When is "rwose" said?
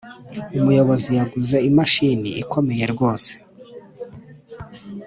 2.93-3.31